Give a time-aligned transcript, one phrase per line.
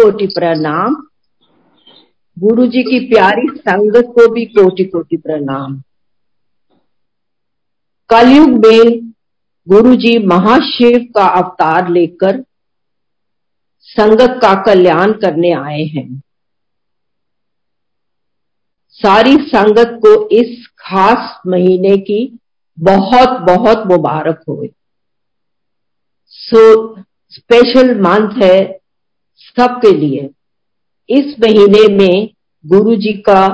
[0.00, 0.94] कोटि प्रणाम।
[2.38, 5.82] गुरु जी की प्यारी संगत को भी कोटि कोटि प्रणाम।
[8.10, 9.08] कलयुग में
[9.68, 12.44] गुरु जी महाशिव का अवतार लेकर
[13.82, 16.22] संगत का कल्याण करने आए हैं।
[18.90, 22.38] सारी संगत को इस खास महीने की
[22.78, 24.66] बहुत बहुत मुबारक हो।
[26.30, 26.96] सो
[27.30, 28.77] स्पेशल मंथ है
[29.60, 30.30] सबके लिए।
[31.10, 32.30] इस महीने में
[32.66, 33.48] गुरु जी का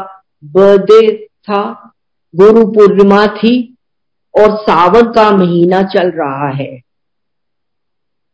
[0.45, 1.93] बर्थडे था,
[2.37, 3.77] गुरु पूर्णिमा थी
[4.35, 6.81] और सावन का महीना चल रहा है।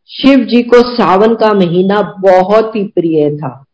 [0.06, 3.64] शिव जी को सावन का महीना बहुत ही प्रिय था।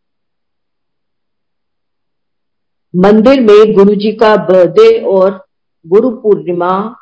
[2.96, 5.46] मंदिर में गुरु जी का बर्थडे और
[5.86, 6.96] गुरु पूर्णिमा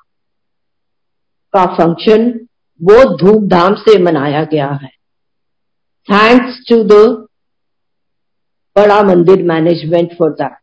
[1.52, 2.46] का फ़ंक्शन
[2.82, 5.03] बहुत धूमधाम से मनाया गया है।
[6.08, 6.92] थैंक्स टू द
[8.76, 10.56] बड़ा मंदिर मैनेजमेंट फॉर दैट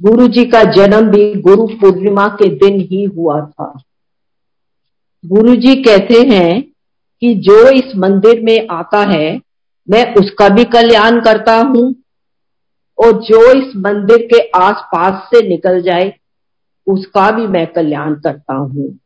[0.00, 3.82] गुरु जी का जन्म भी गुरु पूर्णिमा के दिन ही हुआ था।
[5.24, 6.62] गुरु जी कहते हैं
[7.22, 9.40] कि जो इस मंदिर में आता है,
[9.90, 11.94] मैं उसका भी कल्याण करता हूँ
[12.98, 16.12] और जो इस मंदिर के आसपास से निकल जाए,
[16.86, 18.98] उसका भी मैं कल्याण करता हूँ।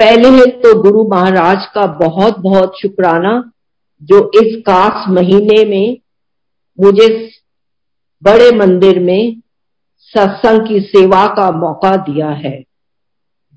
[0.00, 3.52] पहले तो गुरु महाराज का बहुत बहुत शुक्राना,
[4.02, 5.96] जो इस खास महीने में
[6.78, 7.08] मुझे
[8.22, 9.40] बड़े मंदिर में
[10.14, 12.52] सत्संग की सेवा का मौका दिया है।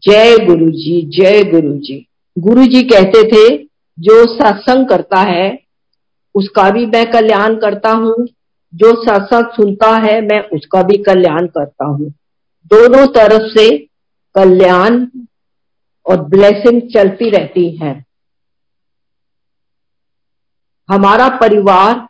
[0.04, 2.06] जय गुरु जी जय गुरु जी
[2.38, 3.58] गुरु जी कहते थे,
[3.98, 5.60] जो सत्संग करता है,
[6.36, 8.16] उसका भी मैं कल्याण करता हूँ।
[8.74, 12.10] जो सत्संग सुनता है, मैं उसका भी कल्याण करता हूँ।
[12.72, 13.70] दोनों तरफ़ से
[14.36, 15.06] कल्याण
[16.06, 18.06] और ब्लेसिंग चलती रहती है।
[20.92, 22.08] हमारा परिवार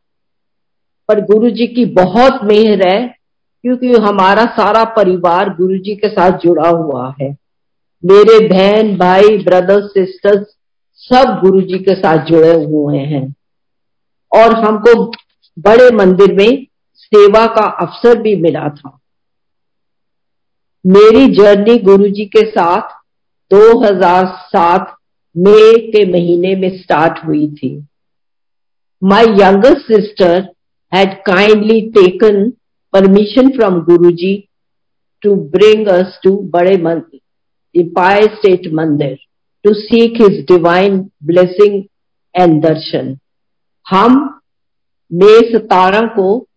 [1.08, 3.08] पर गुरु जी की बहुत मेहर है,
[3.62, 7.30] क्योंकि हमारा सारा परिवार गुरु जी के साथ जुड़ा हुआ है।
[8.06, 10.58] मेरे बहन, भाई ब्रदर्स सिस्टर्स
[10.96, 13.36] सब गुरु जी के साथ जुड़े हुए हैं।
[14.32, 15.06] और हमको
[15.60, 19.00] बड़े मंदिर में सेवा का अवसर भी मिला था।
[20.88, 23.01] मेरी जर्नी गुरु जी के साथ
[23.54, 24.86] 2007
[25.36, 27.70] मई के महीने में स्टार्ट हुई थी।
[29.02, 30.50] My younger sister
[30.92, 32.50] had kindly taken
[32.94, 34.36] permission from Guruji
[35.24, 37.20] to bring us to बड़े मंदिर
[38.36, 39.18] स्टेट मंदिर
[39.66, 41.84] to seek his divine blessing
[42.36, 43.18] and darshan
[43.86, 44.18] हम
[45.12, 46.48] मई सतारा को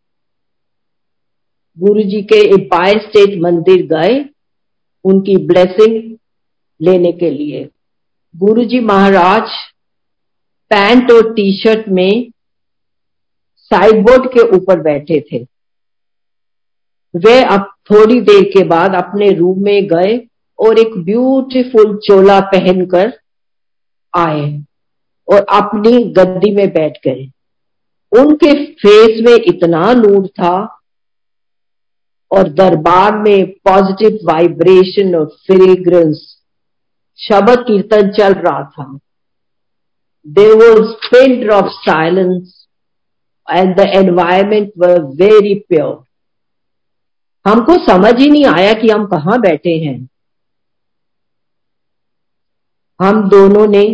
[1.79, 4.25] गुरु जी के इम्पायर स्टेट मंदिर गए,
[5.05, 6.17] उनकी ब्लेसिंग
[6.81, 7.69] लेने के लिए।
[8.35, 9.51] गुरु जी महाराज
[10.71, 12.31] पैंट और टी शर्ट में
[13.71, 15.43] साइड बोर्ड के ऊपर बैठे थे।
[17.15, 20.17] वे अब थोड़ी देर के बाद अपने रूम में गए
[20.59, 23.13] और एक ब्यूटीफुल चोला पहनकर
[24.15, 24.65] आए
[25.29, 27.31] और अपनी गद्दी में बैठ गए।
[28.13, 30.81] उनके फेस में इतना नूर था
[32.31, 36.34] और दरबार में पॉजिटिव वाइब्रेशन और फ्रेग्रेंस
[37.19, 38.87] शब्द कीर्तन चल रहा था।
[40.27, 42.67] There was pinned of silence
[43.49, 44.99] and the environment were
[45.69, 46.03] pure
[47.47, 49.99] हमको समझ ही नहीं आया कि हम कहा बैठे हैं।
[53.01, 53.85] हम दोनों ने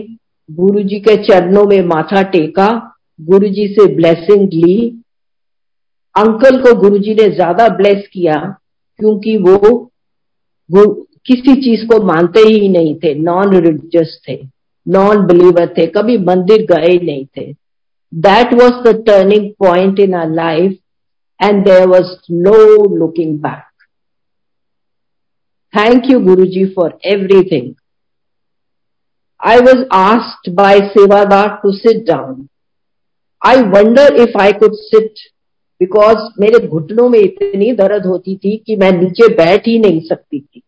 [0.49, 2.69] गुरु जी के चरणों में माथा टेका
[3.21, 4.77] गुरु जी से ब्लेसिंग ली।
[6.15, 8.37] अंकल को गुरु जी ने ज़्यादा ब्लेस किया,
[9.01, 9.57] क्योंकि वो
[11.27, 14.39] किसी चीज़ को मानते ही नहीं थे नॉन रिलीजियस थे
[14.87, 17.53] नॉन बिलीवर थे, कभी मंदिर गए नहीं थे।
[18.13, 20.79] That was the turning point in our life
[21.41, 22.55] and there was no
[22.97, 23.85] looking back
[25.75, 27.73] thank you Guru ji for everything
[29.41, 32.47] I was asked by sevadar to sit down
[33.43, 35.29] I wonder if I could sit
[35.81, 40.41] because मेरे घुटनों में इतनी दर्द होती थी कि मैं नीचे बैठ ही नहीं सकती
[40.41, 40.63] थी।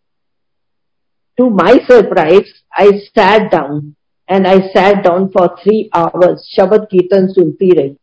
[1.42, 3.96] To my surprise, I sat down
[4.28, 6.42] and I sat down for three hours.
[6.48, 7.94] शब्द कीर्तन सुनती रही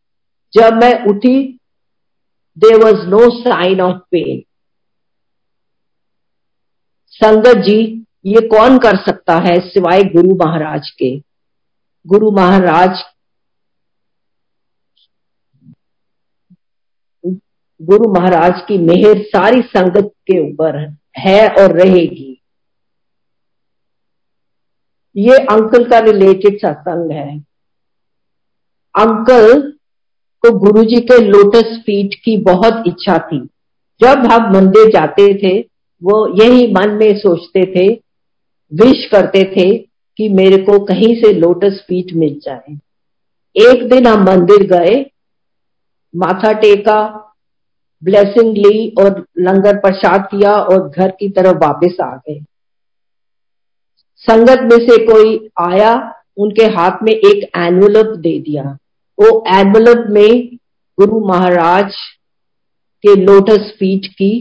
[0.54, 1.38] जब मैं उठी
[2.58, 4.42] there was no sign of pain.
[7.14, 7.80] संगत जी
[8.26, 11.12] ये कौन कर सकता है सिवाय गुरु महाराज के
[12.06, 13.04] गुरु महाराज
[17.80, 20.78] गुरु महाराज की मेहर सारी संगत के ऊपर
[21.18, 22.29] है और रहेगी
[25.20, 27.40] ये अंकल का रिलेटेड सत्संग है।
[29.00, 29.74] अंकल
[30.42, 33.40] को गुरुजी के लोटस फीट की बहुत इच्छा थी।
[34.02, 35.60] जब हम मंदिर जाते थे,
[36.04, 37.94] वो यही मन में सोचते थे,
[38.74, 39.78] विश करते थे
[40.18, 42.74] कि मेरे को कहीं से लोटस फीट मिल जाए।
[43.56, 45.12] एक दिन हम मंदिर गए,
[46.16, 47.34] माथा टेका,
[48.04, 52.46] ब्लेसिंग ली और लंगर प्रसाद किया और घर की तरफ़ वापस आ गए।
[54.24, 55.94] संगत में से कोई आया,
[56.38, 58.64] उनके हाथ में एक एनवलप दे दिया।
[59.18, 60.58] वो एनवलप में
[60.98, 61.96] गुरु महाराज
[63.04, 64.32] के लोटस फीट की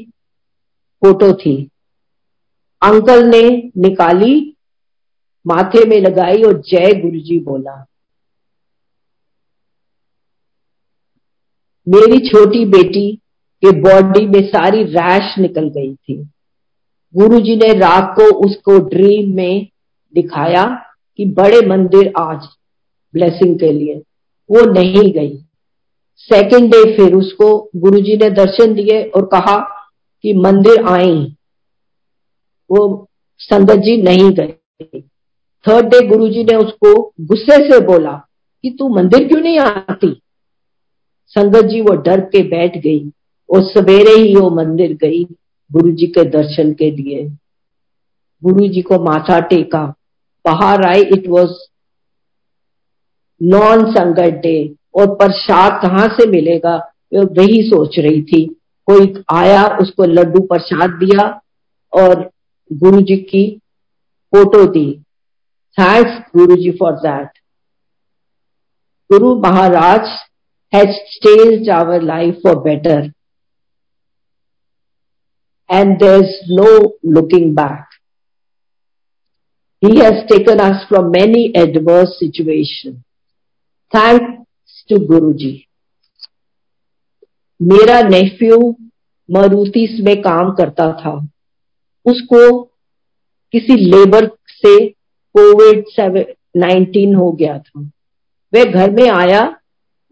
[1.02, 1.56] फ़ोटो थी।
[2.82, 3.42] अंकल ने
[3.78, 4.34] निकाली,
[5.46, 7.84] माथे में लगाई और जय गुरुजी बोला,
[11.86, 13.10] मेरी छोटी बेटी
[13.62, 16.16] के बॉडी में सारी रैश निकल गई थी।
[17.16, 19.68] गुरुजी ने रात को उसको ड्रीम में
[20.14, 20.64] दिखाया
[21.16, 22.40] कि बड़े मंदिर आज
[23.14, 23.94] ब्लेसिंग के लिए।
[24.50, 25.38] वो नहीं गई।
[26.16, 29.56] सेकेंड डे फिर उसको गुरुजी ने दर्शन दिए और कहा
[30.22, 31.36] कि मंदिर आई
[32.70, 33.08] वो
[33.38, 35.00] संगत जी नहीं गए।
[35.64, 38.12] थर्ड डे गुरुजी ने उसको गुस्से से बोला
[38.62, 40.20] कि तू मंदिर क्यों नहीं आती?
[41.26, 43.12] संगत जी वो डर के बैठ गई
[43.50, 45.24] और सवेरे ही वो मंदिर गई।
[45.70, 47.22] गुरु जी के दर्शन के लिए।
[48.42, 49.82] गुरु जी को माथा टेका।
[50.44, 51.50] बाहर आई it was
[53.40, 56.76] non sangat day और प्रसाद कहाँ से मिलेगा?
[57.14, 58.44] वही सोच रही थी।
[58.86, 61.26] कोई आया, उसको लड्डू प्रसाद दिया
[61.92, 62.30] और
[62.70, 63.44] गुरु जी की
[64.32, 65.02] photo the.
[65.78, 67.38] Thanks Guru ji for that
[69.10, 70.08] Guru Maharaj
[70.72, 73.12] has changed our life for better
[75.70, 77.88] and there's no looking back.
[79.82, 82.98] He has taken us from many adverse situations.
[83.92, 84.44] Thanks
[84.88, 85.64] to Guruji.
[87.62, 88.56] मेरा nephew
[89.28, 91.12] मरूतीस में काम करता था
[92.06, 92.40] उसको
[93.52, 94.88] किसी labour से
[95.34, 95.84] Covid
[96.56, 97.80] nineteen हो गया था
[98.54, 99.42] वह घर में आया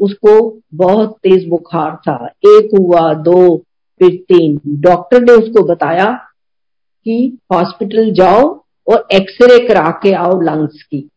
[0.00, 2.16] उसको बहुत तेज बुखार था
[2.46, 3.65] एक हुआ दो
[4.04, 6.12] तीन डॉक्टर ने उसको बताया
[7.04, 11.10] कि हॉस्पिटल जाओ और एक्सरे करा के आओ लंग्स की।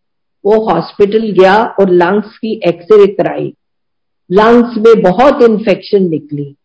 [0.46, 3.54] वो हॉस्पिटल गया और लंग्स की एक्सरे कराई।
[4.32, 6.56] लंग्स में बहुत इन्फेक्शन निकली।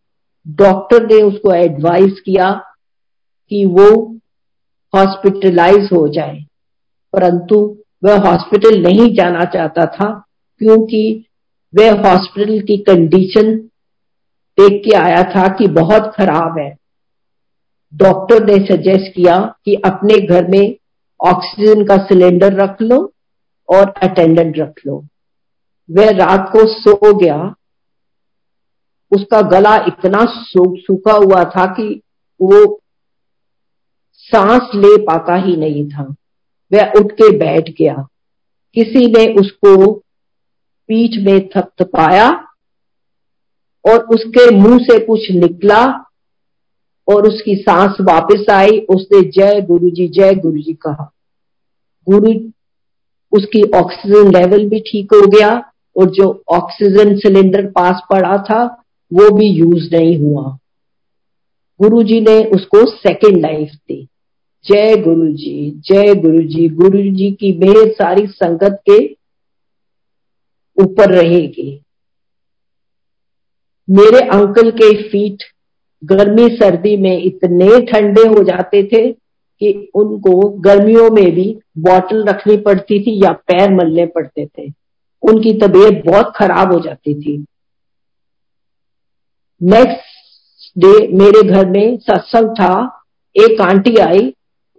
[0.49, 2.51] डॉक्टर ने उसको एडवाइस किया
[3.51, 4.17] कि वो
[4.95, 6.45] हॉस्पिटलाइज हो जाए।
[7.13, 10.25] परंतु वह हॉस्पिटल नहीं जाना चाहता था
[10.59, 11.25] क्योंकि
[11.75, 13.69] वह हॉस्पिटल की कंडीशन
[14.61, 16.77] देख के आया था कि बहुत खराब है।
[17.95, 20.77] डॉक्टर ने सजेस्ट किया कि अपने घर में
[21.27, 23.13] ऑक्सीजन का सिलेंडर रख लो
[23.69, 25.07] और अटेंडेंट रख लो।
[25.91, 27.55] वह रात को सो गया।
[29.11, 30.19] उसका गला इतना
[30.79, 32.01] सूखा हुआ था कि
[32.41, 32.81] वो
[34.17, 36.03] सांस ले पाता ही नहीं था।
[36.73, 38.09] वह उठ के बैठ गया।
[38.75, 39.93] किसी ने उसको
[40.89, 42.44] पीठ में थपथपाया
[43.91, 46.11] और उसके मुँह से कुछ निकला
[47.09, 51.13] और उसकी सांस वापस आई। उसने जय गुरु जी, जय गुरु जी कहा।
[52.09, 52.33] गुरु,
[53.33, 58.65] उसकी ऑक्सीजन लेवल भी ठीक हो गया और जो ऑक्सीजन सिलेंडर पास पड़ा था,
[59.13, 60.59] वो भी यूज़ नहीं हुआ।
[61.83, 64.09] गुरु जी ने उसको सेकेंड लाइफ दी।
[64.65, 69.17] जय गुरु जी, जय गुरु जी गुरु जी की मेहर सारी संगत के
[70.83, 71.84] ऊपर रहेगी।
[73.91, 75.43] मेरे अंकल के फीट
[76.05, 79.13] गर्मी, सर्दी में इतने ठंडे हो जाते थे
[79.61, 84.73] कि उनको गर्मियों में भी बॉटल रखनी पड़ती थी या पैर मलने पड़ते थे।
[85.23, 87.45] उनकी तबीयत बहुत खराब हो जाती थी।
[89.63, 93.03] नेक्स्ट डे मेरे घर में सत्संग था।
[93.37, 94.35] एक आंटी आई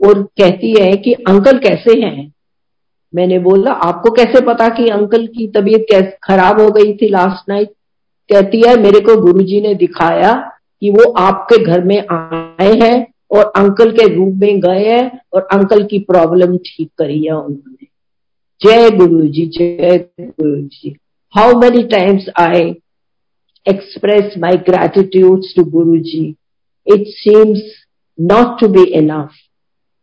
[0.07, 2.33] और कहती है कि अंकल कैसे हैं?
[3.15, 7.49] मैंने बोला, आपको कैसे पता कि अंकल की तबीयत कैसे, खराब हो गई थी लास्ट
[7.49, 7.69] नाइट
[8.35, 10.33] कहती है, मेरे को गुरुजी ने दिखाया
[10.81, 15.47] कि वो आपके घर में आए हैं और अंकल के रूम में गए हैं और
[15.53, 17.87] अंकल की प्रॉब्लम ठीक करी है उन्होंने।
[18.61, 20.95] जय गुरु जी जय Guru ji
[21.33, 22.75] how many times I
[23.67, 26.35] express my gratitude to Guru ji
[26.87, 27.61] it seems
[28.19, 29.29] not to be enough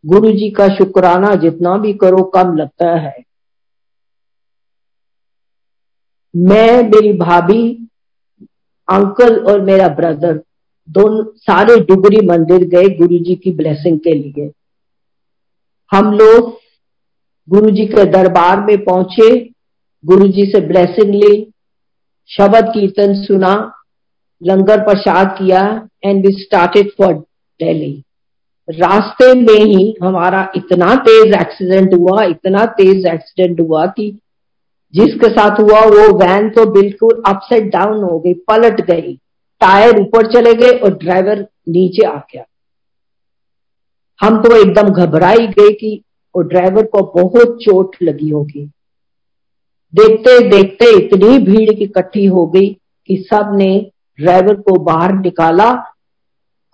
[0.05, 3.23] Guru ji का शुक्राना जितना भी करो, कम लगता है।
[6.35, 7.82] मैं, मेरी भाभी
[8.87, 10.41] अंकल और मेरा ब्रदर
[10.89, 14.51] दोनों सारे डुगरी मंदिर गए गुरुजी की ब्लेसिंग के लिए।
[15.91, 16.51] हम लोग
[17.47, 19.29] गुरुजी के दरबार में पहुँचे
[20.03, 21.51] गुरुजी से ब्लेसिंग ली,
[22.29, 23.53] शबद कीर्तन सुना,
[24.41, 25.61] लंगर प्रसाद किया
[26.05, 27.13] and we started for
[27.59, 28.03] Delhi
[28.67, 34.19] रास्ते में ही हमारा इतना तेज एक्सीडेंट हुआ, इतना तेज एक्सीडेंट हुआ कि
[34.93, 39.19] जिसके साथ हुआ, वो वैन तो बिल्कुल अपसेट डाउन हो गई, पलट गई।
[39.61, 42.43] टायर ऊपर चले गए और ड्राइवर नीचे आ गया।
[44.21, 46.03] हम तो एकदम घबराई गए कि,
[46.35, 48.65] और ड्राइवर को बहुत चोट लगी होगी।
[49.95, 55.71] देखते देखते इतनी भीड़ इकट्ठी हो गई कि सबने ड्राइवर को बाहर निकाला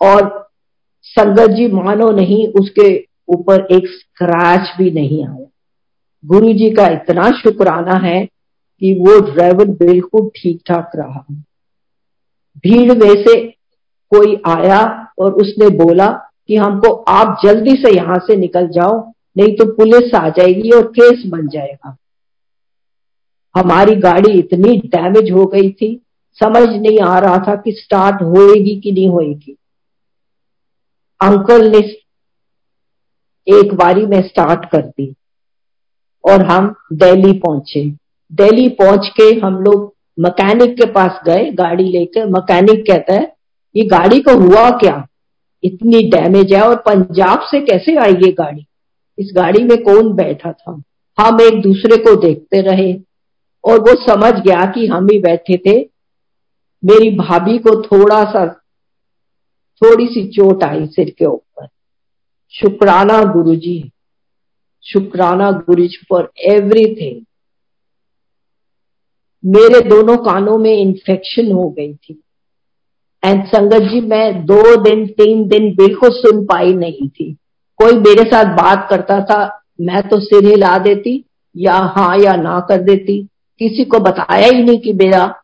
[0.00, 0.50] और
[1.02, 5.49] संगत जी मानो नहीं, उसके ऊपर एक स्क्रैच भी नहीं आया।
[6.24, 11.24] गुरु जी का इतना शुक्राना है कि वो ड्राइवर बिल्कुल ठीक ठाक रहा।
[12.58, 13.34] भीड़ में से
[14.12, 14.80] कोई आया
[15.18, 16.08] और उसने बोला
[16.48, 18.98] कि हमको आप जल्दी से यहाँ से निकल जाओ,
[19.38, 21.96] नहीं तो पुलिस आ जाएगी और केस बन जाएगा।
[23.54, 26.00] हमारी गाड़ी इतनी डैमेज हो गई थी,
[26.38, 29.56] समझ नहीं आ रहा था कि स्टार्ट होएगी कि नहीं होएगी।
[31.20, 31.78] अंकल ने
[33.46, 35.14] एक बारी में स्टार्ट कर दी।
[36.24, 37.84] और हम दिल्ली पहुँचे।
[38.32, 43.36] दिल्ली पहुँच के हम लोग मैकेनिक के पास गए, गाड़ी लेकर। मैकेनिक कहता है,
[43.76, 45.06] ये गाड़ी को हुआ क्या?
[45.64, 48.66] इतनी डैमेज है और पंजाब से कैसे आई ये गाड़ी?
[49.18, 50.82] इस गाड़ी में कौन बैठा था?
[51.20, 52.92] हम एक दूसरे को देखते रहे
[53.64, 55.90] और वो समझ गया कि हम ही बैठे थे।
[56.84, 58.46] मेरी भाभी को थोड़ा सा,
[59.82, 61.66] थोड़ी सी चोट आई सिर के ऊपर।
[62.50, 63.90] शुक्राना गुरुजी।
[64.82, 67.24] शुक्राना गुरुजी फॉर एवरीथिंग
[69.44, 72.22] मेरे दोनों कानों में इन्फेक्शन हो गई थी।
[73.24, 77.36] एंड संगत जी, मैं दो दिन, तीन दिन बिल्कुल सुन पाई नहीं थी।
[77.76, 81.24] कोई मेरे साथ बात करता था, मैं तो सिर हिला देती,
[81.56, 85.34] या हाँ या ना कर देती। किसी को बताया ही नहीं कि मेरा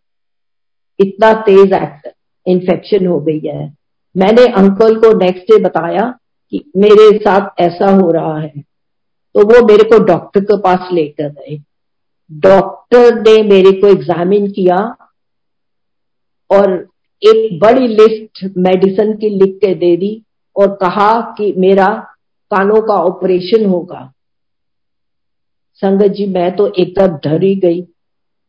[1.01, 2.13] इतना तेज एक्ट
[2.47, 3.77] इन्फेक्शन हो गई है।
[4.17, 6.19] मैंने अंकल को नेक्स्ट डे बताया
[6.51, 8.76] कि मेरे साथ ऐसा हो रहा है।
[9.37, 11.59] तो वो मेरे को डॉक्टर के पास लेकर गए।
[12.33, 14.77] डॉक्टर ने मेरे को एग्जामिन किया
[16.51, 16.89] और
[17.23, 20.23] एक बड़ी लिस्ट मेडिसिन की लिख के दे दी
[20.57, 21.87] और कहा कि मेरा
[22.51, 24.13] कानों का ऑपरेशन होगा।
[25.75, 27.87] संगत जी मैं तो एकदम डर गई।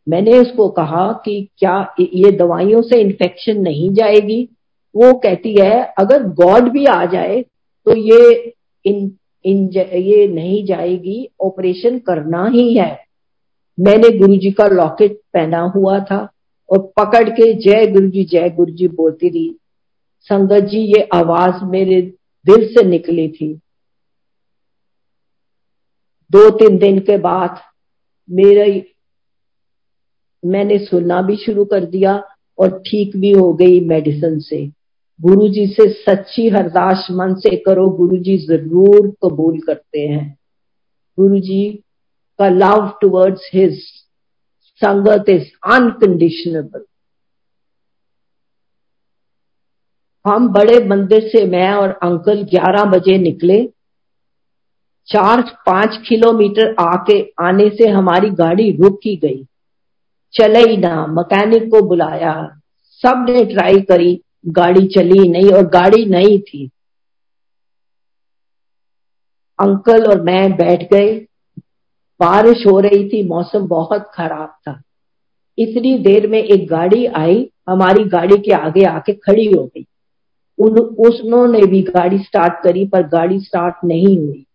[0.09, 4.49] मैंने उसको कहा कि क्या ये दवाइयों से इन्फेक्शन नहीं जाएगी?
[4.95, 7.41] वो कहती है अगर गॉड भी आ जाए
[7.87, 8.53] तो ये
[8.85, 12.91] इन, इन ये नहीं जाएगी ऑपरेशन करना ही है।
[13.77, 16.17] मैंने गुरुजी का लॉकेट पहना हुआ था
[16.69, 19.55] और पकड़ के जय गुरु जी जय गुरु जी बोलती रही।
[20.27, 22.01] संगत जी, ये आवाज़ मेरे
[22.45, 23.53] दिल से निकली थी।
[26.31, 27.59] दो तीन दिन के बाद
[28.29, 28.91] मेरे,
[30.43, 32.13] मैंने सुनना भी शुरू कर दिया
[32.59, 34.65] और ठीक भी हो गई मेडिसिन से।
[35.21, 40.37] गुरु जी से सच्ची हरदास मन से करो गुरु जी ज़रूर कबूल करते हैं।
[41.19, 41.83] गुरु जी
[42.39, 43.79] का love towards his
[44.75, 46.85] sangat is unconditionable
[50.27, 53.73] हम बड़े मंदिर से, मैं और अंकल 11 बजे निकले।
[55.07, 59.43] चार, पाँच किलोमीटर आके आने से हमारी गाड़ी रुक ही गई।
[60.33, 62.59] चले ही ना, मैकेनिक को बुलाया।
[62.91, 66.69] सबने ट्राई करी। गाड़ी चली नहीं और गाड़ी नहीं थी।
[69.59, 71.27] अंकल और मैं बैठ गए।
[72.19, 74.81] बारिश हो रही थी, मौसम बहुत खराब था।
[75.57, 79.85] इतनी देर में एक गाड़ी आई, हमारी गाड़ी के आगे आके खड़ी हो गई।
[80.59, 84.45] उन उन्होंने भी गाड़ी स्टार्ट करी, पर गाड़ी स्टार्ट नहीं हुई।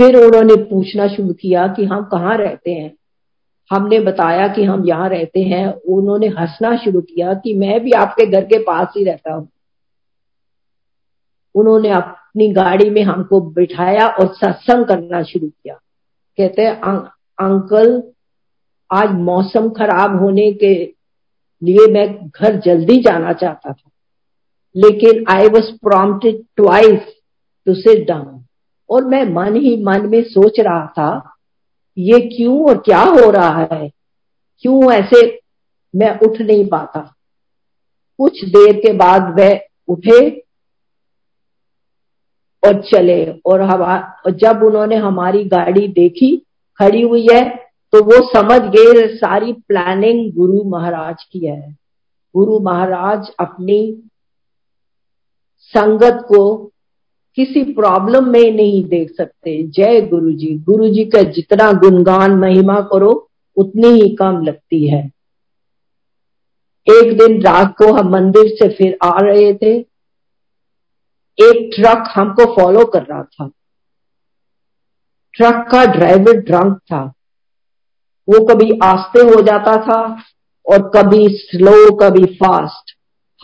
[0.00, 2.96] फिर उन्होंने पूछना शुरू किया कि हम कहाँ रहते हैं?
[3.72, 8.26] हमने बताया कि हम यहाँ रहते हैं उन्होंने हंसना शुरू किया कि मैं भी आपके
[8.26, 9.48] घर के पास ही रहता हूँ।
[11.54, 15.74] उन्होंने अपनी गाड़ी में हमको बिठाया और सत्संग करना शुरू किया।
[16.38, 16.96] कहते हैं अं,
[17.38, 18.02] अंकल
[18.92, 20.94] आज मौसम खराब होने के
[21.62, 23.90] लिए मैं घर जल्दी जाना चाहता था
[24.76, 27.00] लेकिन I was prompted twice
[27.66, 28.44] to sit down
[28.90, 31.31] और मैं मन ही मन में सोच रहा था
[31.98, 33.90] ये क्यों और क्या हो रहा है?
[34.60, 35.40] क्यों ऐसे
[35.94, 37.14] मैं उठ नहीं पाता?
[38.18, 40.44] कुछ देर के बाद वह उठे
[42.62, 46.36] और चले और हवा जब उन्होंने हमारी गाड़ी देखी,
[46.78, 51.76] खड़ी हुई है तो वो समझ गए सारी प्लानिंग गुरु महाराज की है।
[52.36, 54.02] गुरु महाराज अपनी
[55.58, 56.71] संगत को
[57.34, 62.80] किसी प्रॉब्लम में नहीं देख सकते। जय गुरु जी गुरु जी का जितना गुणगान, महिमा
[62.80, 65.10] करो, उतनी ही कम लगती है।
[66.90, 69.76] एक दिन रात को हम मंदिर से फिर आ रहे थे।
[71.38, 73.50] एक ट्रक हमको फॉलो कर रहा था।
[75.32, 77.12] ट्रक का ड्राइवर ड्रंक था।
[78.28, 80.22] वो कभी आस्ते हो जाता था
[80.66, 82.92] और कभी स्लो कभी फास्ट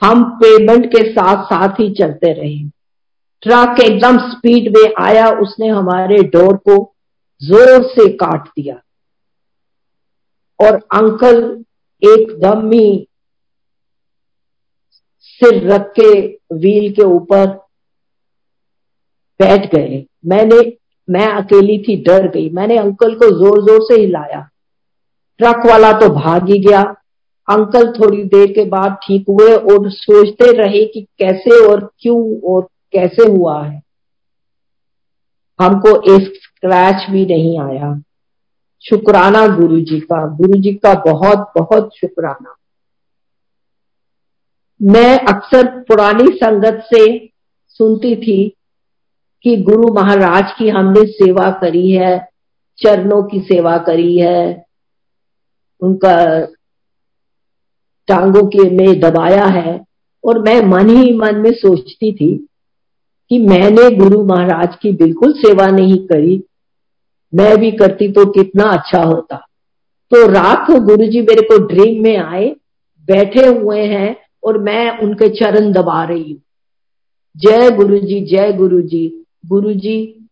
[0.05, 2.78] हम पेमेंट के साथ साथ ही चलते रहे।
[3.43, 6.95] ट्रक एकदम स्पीड में आया, उसने हमारे डोर को
[7.43, 8.81] ज़ोर से काट दिया।
[10.61, 11.65] और अंकल
[12.03, 13.07] एकदम ही
[15.23, 16.11] सिर रख के
[16.55, 17.47] व्हील के ऊपर
[19.41, 20.61] बैठ गए। मैंने,
[21.09, 24.41] मैं अकेली थी, डर गई। मैंने अंकल को ज़ोर ज़ोर से हिलाया।
[25.41, 26.83] ट्रक वाला तो भाग ही गया।
[27.49, 32.69] अंकल थोड़ी देर के बाद ठीक हुए और सोचते रहे कि कैसे और क्यों और
[32.93, 33.83] कैसे हुआ है?
[35.61, 38.03] हमको एक स्क्रैच भी नहीं आया।
[38.81, 42.55] शुक्राना गुरु जी का गुरु जी का बहुत बहुत शुक्राना।
[44.83, 47.31] मैं अक्सर पुरानी संगत से
[47.69, 48.55] सुनती थी
[49.43, 52.29] कि गुरु महाराज की हमने सेवा करी है,
[52.79, 54.67] चरणों की सेवा करी है,
[55.81, 56.45] उनका
[58.09, 59.85] टांगों के में दबाया है,
[60.25, 62.49] और मैं मन ही मन में सोचती थी
[63.31, 66.43] कि मैंने गुरु महाराज की बिल्कुल सेवा नहीं करी।
[67.35, 69.37] मैं भी करती तो कितना अच्छा होता।
[70.11, 72.57] तो रात को गुरु जी मेरे को ड्रीम में आए
[73.07, 76.41] बैठे हुए हैं और मैं उनके चरण दबा रही हूँ।
[77.37, 80.29] जय गुरु जी जय गुरु जी गुरु जी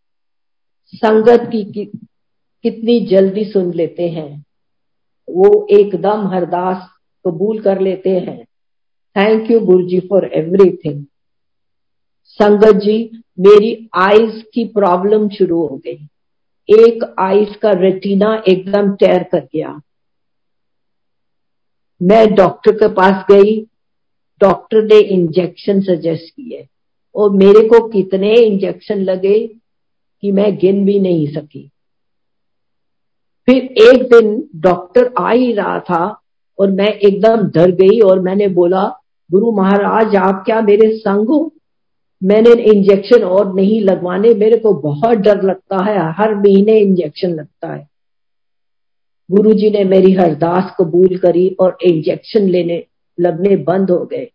[0.94, 1.84] संगत की कि,
[2.62, 4.44] कितनी जल्दी सुन लेते हैं।
[5.30, 6.88] वो एकदम हरदास
[7.26, 8.44] कबूल कर लेते हैं।
[9.16, 11.04] Thank you Guru ji for everything
[12.42, 16.08] संगत जी, मेरी आईज की प्रॉब्लम शुरू हो गई।
[16.70, 19.80] एक आईज का रेटिना एकदम टेयर कर गया।
[22.02, 23.66] मैं डॉक्टर के पास गई।
[24.40, 26.68] डॉक्टर ने इंजेक्शन सजेस्ट किए।
[27.14, 29.46] और मेरे को कितने इंजेक्शन लगे
[30.22, 31.70] कि मैं गिन भी नहीं सकी।
[33.46, 36.20] फिर एक दिन डॉक्टर आ ही रहा था
[36.58, 41.52] और मैं एकदम डर गई और मैंने बोला, गुरु महाराज, आप क्या मेरे संग हो?
[42.22, 47.72] मैंने इंजेक्शन और नहीं लगवाने, मेरे को बहुत डर लगता है, हर महीने इंजेक्शन लगता
[47.74, 47.86] है।
[49.28, 52.82] गुरु जी ने मेरी हरदास कबूल करी और इंजेक्शन लेने
[53.18, 54.28] लगने बंद हो गए।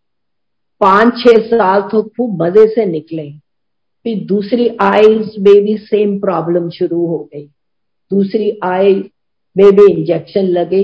[0.80, 3.30] पाँच छह साल तो खूब मज़े से निकले,
[4.06, 7.44] फिर दूसरी आईज में भी सेम प्रॉब्लम शुरू हो गई।
[8.10, 8.94] दूसरी आई
[9.56, 10.82] में भी इंजेक्शन लगे,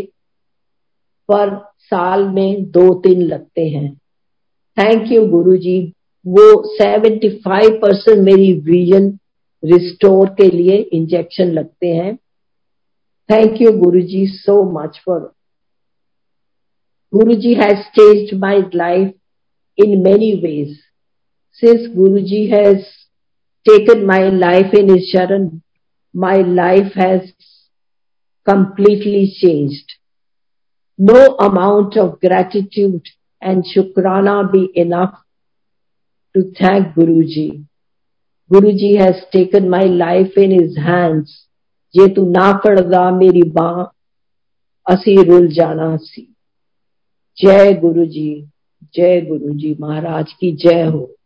[1.29, 3.95] पर साल में दो तीन लगते हैं।
[4.77, 5.81] थैंक यू गुरु जी
[6.27, 6.45] वो
[6.77, 9.07] 75 परसेंट मेरी विजन
[9.63, 12.17] रिस्टोर के लिए इंजेक्शन लगते हैं।
[13.29, 15.21] Thank you Guru ji so much for
[17.13, 19.15] Guruji has change my life
[19.79, 20.77] in many ways
[21.63, 22.83] since Guruji has
[23.67, 25.49] taken my life in is sharan
[26.15, 27.31] my life has
[28.47, 29.81] completely change
[30.99, 33.09] no amount of gratitude
[33.43, 35.23] and shukrana be enough
[36.39, 37.65] to thank Guruji.
[38.53, 41.45] Guruji has taken my life in his hands.
[41.97, 43.85] ये तू ना फड़दा मेरी बां
[44.87, 46.23] असी rule जाना सी
[47.39, 48.31] जय गुरु जी
[48.95, 51.18] जय गुरु जी महाराज की जय हो